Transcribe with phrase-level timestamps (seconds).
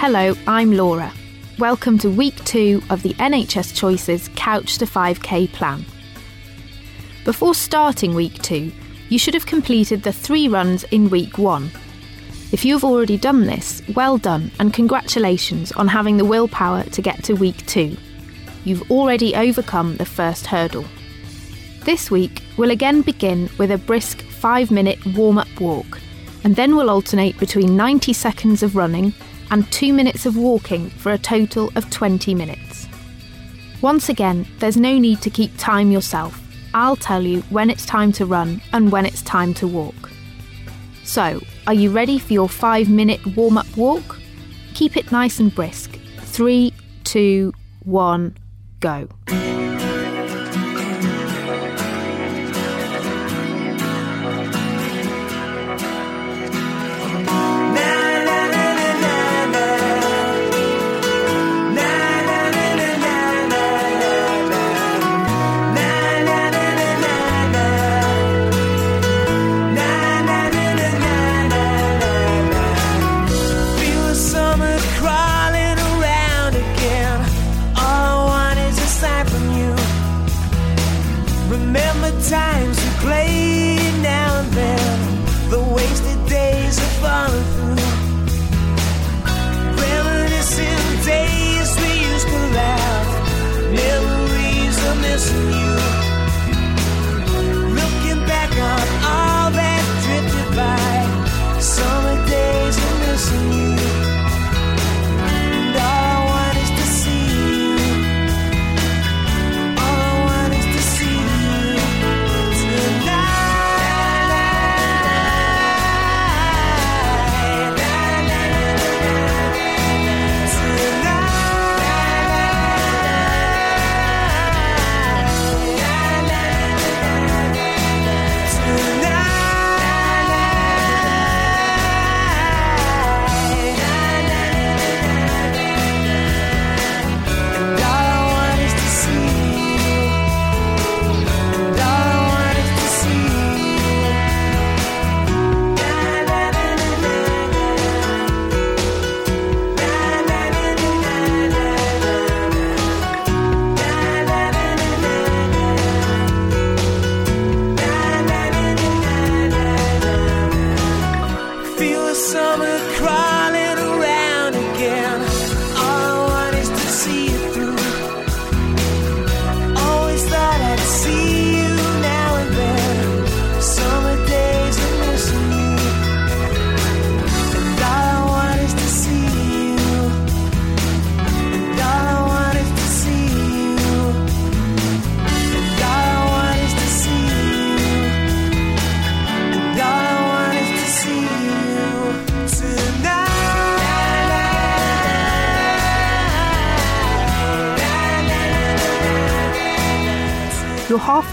[0.00, 1.12] Hello, I'm Laura.
[1.58, 5.84] Welcome to week two of the NHS Choices Couch to 5K plan.
[7.24, 8.70] Before starting week two,
[9.08, 11.72] you should have completed the three runs in week one.
[12.52, 17.02] If you have already done this, well done and congratulations on having the willpower to
[17.02, 17.96] get to week two.
[18.62, 20.84] You've already overcome the first hurdle.
[21.82, 25.98] This week, we'll again begin with a brisk five minute warm up walk,
[26.44, 29.12] and then we'll alternate between 90 seconds of running
[29.50, 32.88] and two minutes of walking for a total of 20 minutes.
[33.80, 36.40] Once again, there's no need to keep time yourself.
[36.74, 40.10] I'll tell you when it's time to run and when it's time to walk.
[41.04, 44.18] So, are you ready for your five minute warm up walk?
[44.74, 45.98] Keep it nice and brisk.
[46.18, 46.74] Three,
[47.04, 47.54] two,
[47.84, 48.36] one,
[48.80, 49.08] go.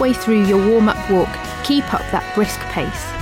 [0.06, 1.30] Halfway through your warm up walk.
[1.64, 3.15] Keep up that brisk pace.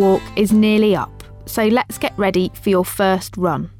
[0.00, 3.70] Walk is nearly up, so let's get ready for your first run.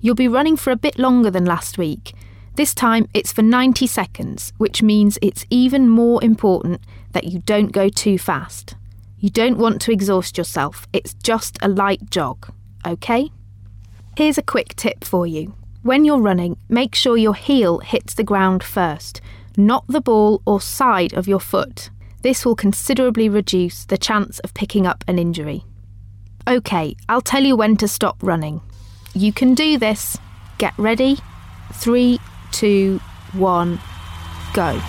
[0.00, 2.14] You'll be running for a bit longer than last week.
[2.56, 6.80] This time it's for 90 seconds, which means it's even more important
[7.12, 8.74] that you don't go too fast.
[9.20, 12.52] You don't want to exhaust yourself, it's just a light jog,
[12.84, 13.30] okay?
[14.16, 15.54] Here's a quick tip for you.
[15.82, 19.20] When you're running, make sure your heel hits the ground first,
[19.56, 21.90] not the ball or side of your foot.
[22.22, 25.64] This will considerably reduce the chance of picking up an injury.
[26.48, 28.60] Okay, I'll tell you when to stop running.
[29.14, 30.16] You can do this.
[30.58, 31.18] Get ready.
[31.74, 32.20] Three,
[32.52, 33.00] two,
[33.32, 33.80] one,
[34.54, 34.80] go.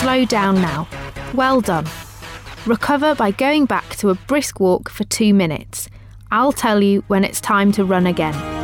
[0.00, 0.88] Slow down now.
[1.34, 1.84] Well done.
[2.64, 5.90] Recover by going back to a brisk walk for two minutes.
[6.30, 8.59] I'll tell you when it's time to run again.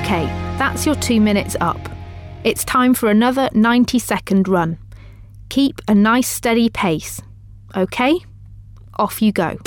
[0.00, 0.24] Okay,
[0.58, 1.80] that's your two minutes up.
[2.44, 4.78] It's time for another 90 second run.
[5.50, 7.20] Keep a nice steady pace.
[7.76, 8.18] Okay?
[8.98, 9.58] Off you go.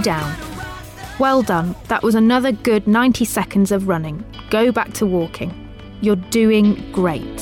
[0.00, 0.34] Down.
[1.18, 4.24] Well done, that was another good 90 seconds of running.
[4.50, 5.52] Go back to walking.
[6.00, 7.33] You're doing great.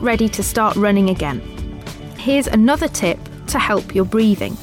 [0.00, 1.40] Ready to start running again.
[2.16, 4.56] Here's another tip to help your breathing.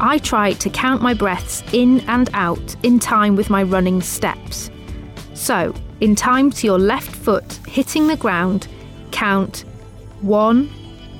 [0.00, 4.70] I try to count my breaths in and out in time with my running steps.
[5.34, 8.66] So, in time to your left foot hitting the ground,
[9.10, 9.64] count
[10.20, 10.70] one,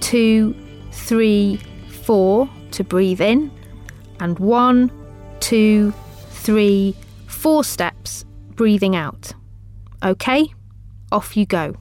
[0.01, 0.55] two,
[0.93, 1.59] three,
[1.89, 3.51] four to breathe in,
[4.21, 4.91] and one,
[5.41, 5.93] two,
[6.31, 6.95] three,
[7.27, 9.33] four steps breathing out.
[10.03, 10.53] Okay?
[11.13, 11.75] Off you go.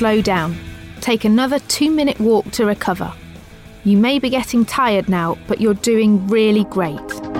[0.00, 0.56] Slow down.
[1.02, 3.12] Take another two minute walk to recover.
[3.84, 7.39] You may be getting tired now, but you're doing really great.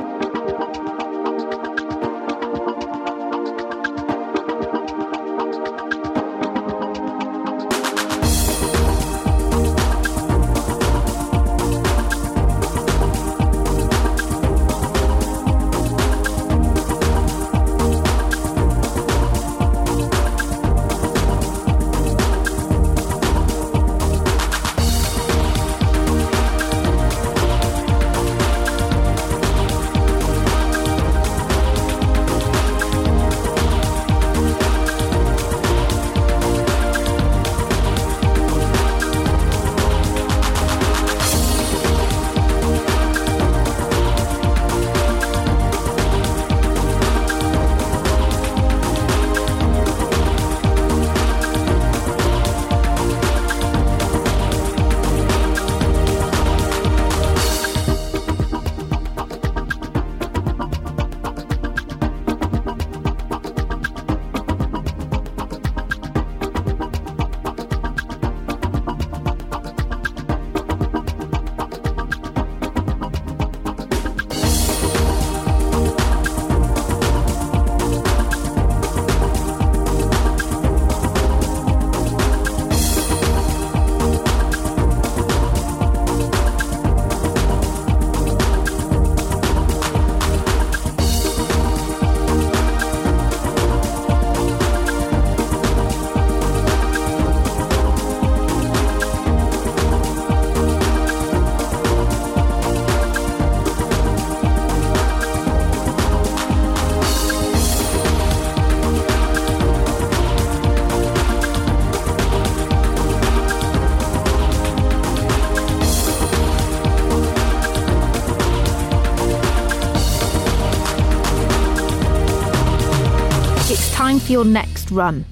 [124.11, 125.25] Time for your next run.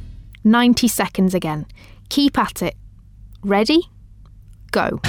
[0.44, 1.66] 90 seconds again.
[2.10, 2.76] Keep at it.
[3.42, 3.80] Ready?
[4.70, 5.00] Go.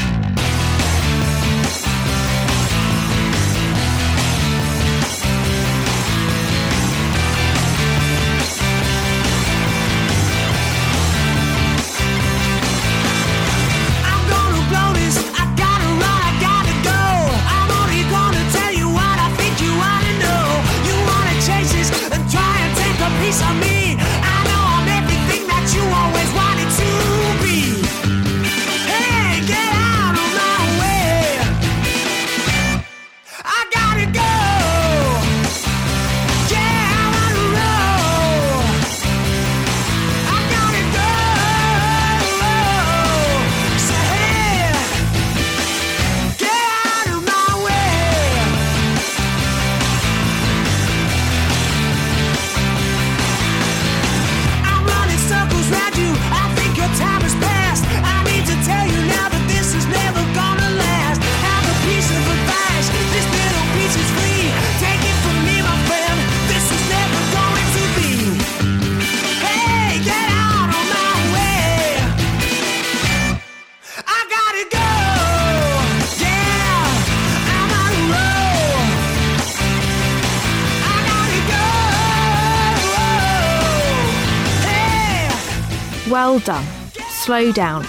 [86.49, 86.65] done.
[87.11, 87.85] Slow down.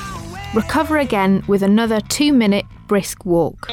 [0.55, 3.70] Recover again with another two minute brisk walk.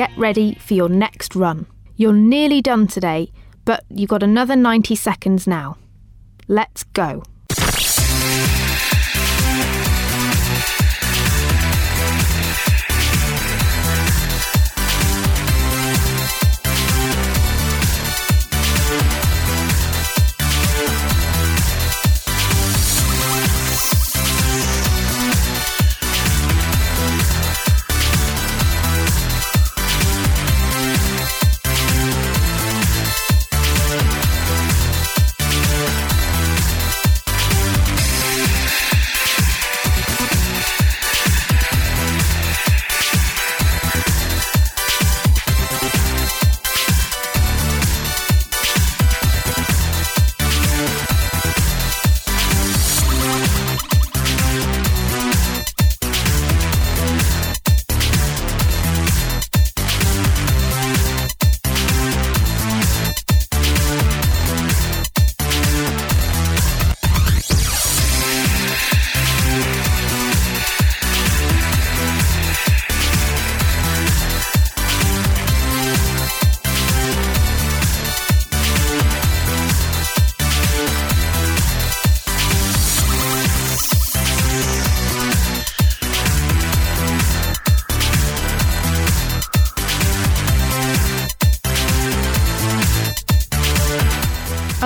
[0.00, 1.66] get ready for your next run.
[1.94, 3.30] You're nearly done today,
[3.66, 5.76] but you've got another 90 seconds now.
[6.48, 7.22] Let's go.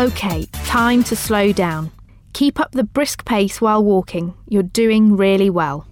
[0.04, 1.90] Okay, time to slow down.
[2.34, 4.34] Keep up the brisk pace while walking.
[4.46, 5.86] You're doing really well.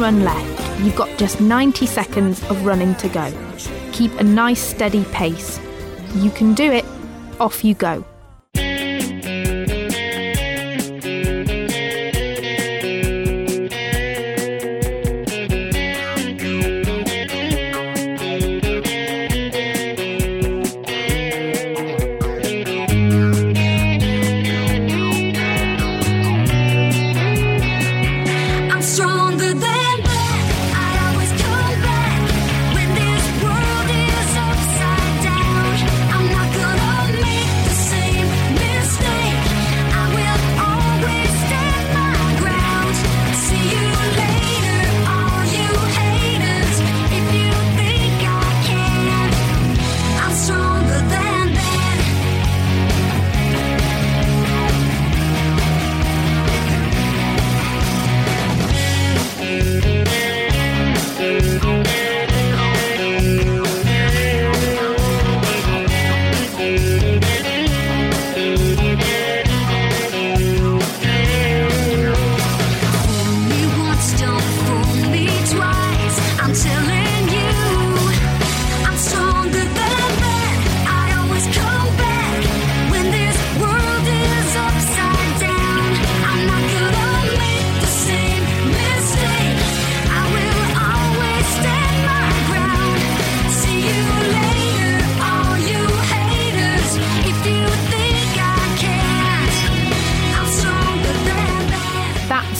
[0.00, 0.80] one run left.
[0.80, 3.32] You've got just 90 seconds of running to go.
[3.92, 5.58] Keep a nice steady pace.
[6.14, 6.84] You can do it.
[7.40, 8.04] Off you go.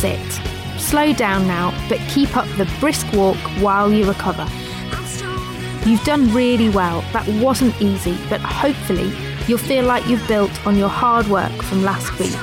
[0.07, 0.81] it.
[0.81, 4.47] Slow down now, but keep up the brisk walk while you recover.
[5.85, 7.03] You've done really well.
[7.13, 9.13] That wasn't easy, but hopefully
[9.47, 12.35] you'll feel like you've built on your hard work from last week.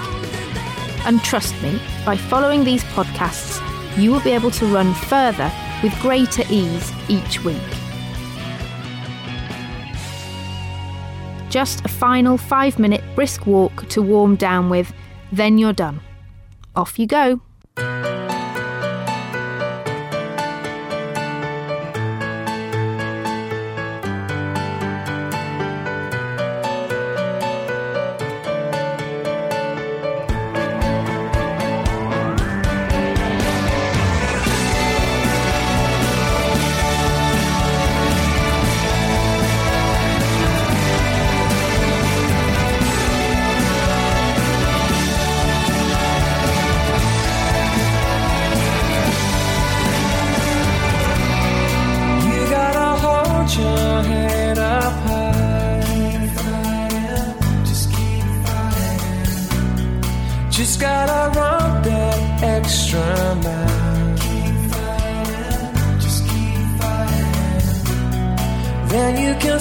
[1.05, 3.59] And trust me, by following these podcasts,
[3.97, 5.51] you will be able to run further
[5.83, 7.57] with greater ease each week.
[11.49, 14.93] Just a final five minute brisk walk to warm down with,
[15.31, 15.99] then you're done.
[16.75, 17.41] Off you go.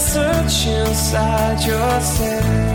[0.03, 2.72] search inside yourself.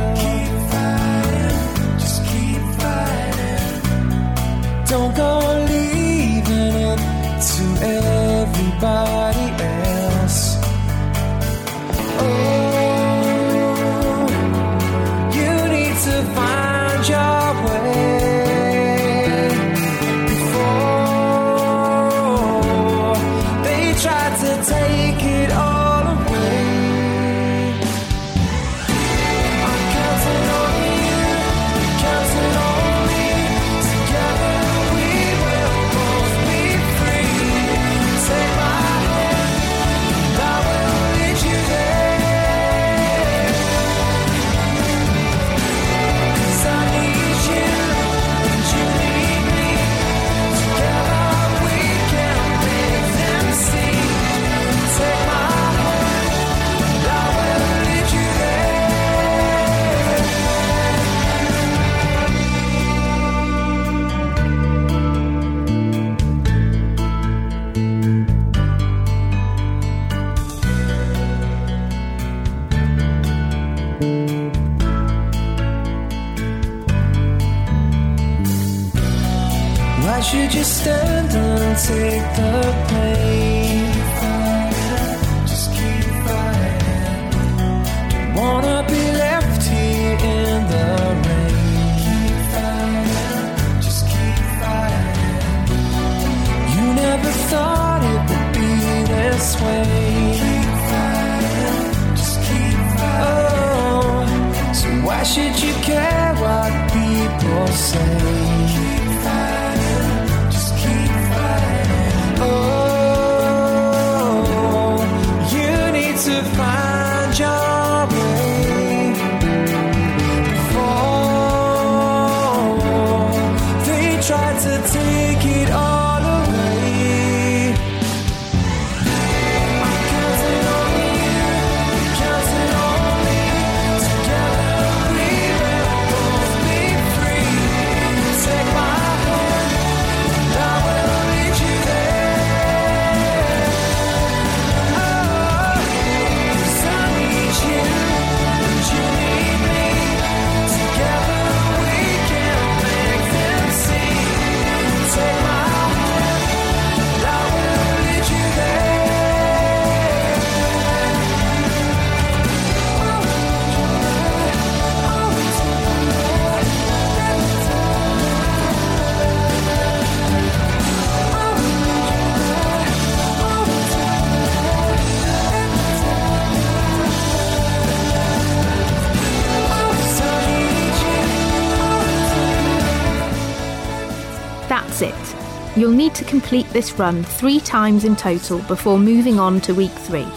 [186.07, 190.27] need to complete this run three times in total before moving on to week three.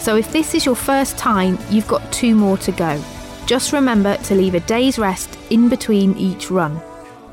[0.00, 3.00] So if this is your first time, you've got two more to go.
[3.46, 6.80] Just remember to leave a day's rest in between each run.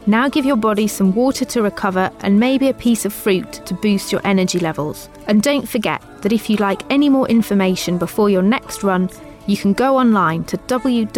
[0.05, 3.73] Now give your body some water to recover and maybe a piece of fruit to
[3.73, 5.09] boost your energy levels.
[5.25, 9.09] And don't forget that if you'd like any more information before your next run,
[9.47, 11.09] you can go online to www.nhs.uk.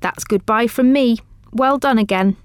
[0.00, 1.18] That's goodbye from me.
[1.52, 2.36] Well done again.